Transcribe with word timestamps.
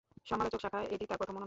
সমালোচক 0.29 0.59
শাখায় 0.65 0.87
এটি 0.93 1.05
তার 1.09 1.17
প্রথম 1.19 1.33
মনোনয়ন। 1.33 1.39